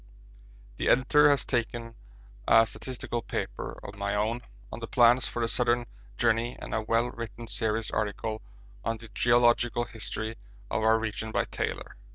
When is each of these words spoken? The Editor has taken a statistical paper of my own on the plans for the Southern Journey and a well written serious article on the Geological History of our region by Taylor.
The 0.77 0.89
Editor 0.89 1.29
has 1.29 1.45
taken 1.45 1.93
a 2.47 2.65
statistical 2.65 3.21
paper 3.21 3.79
of 3.83 3.95
my 3.99 4.15
own 4.15 4.41
on 4.71 4.79
the 4.79 4.87
plans 4.87 5.27
for 5.27 5.43
the 5.43 5.47
Southern 5.47 5.85
Journey 6.17 6.57
and 6.59 6.73
a 6.73 6.81
well 6.81 7.11
written 7.11 7.45
serious 7.45 7.91
article 7.91 8.41
on 8.83 8.97
the 8.97 9.09
Geological 9.09 9.83
History 9.83 10.37
of 10.71 10.81
our 10.81 10.97
region 10.97 11.31
by 11.31 11.45
Taylor. 11.45 11.97